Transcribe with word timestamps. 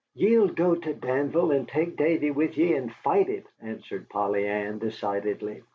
"Ye'll 0.15 0.47
go 0.47 0.73
to 0.73 0.95
Danville 0.95 1.51
and 1.51 1.67
take 1.67 1.95
Davy 1.95 2.31
with 2.31 2.57
ye 2.57 2.73
and 2.73 2.91
fight 2.91 3.29
it," 3.29 3.45
answered 3.61 4.09
Polly 4.09 4.47
Ann, 4.47 4.79
decidedly. 4.79 5.61